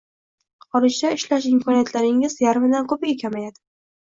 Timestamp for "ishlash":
1.17-1.45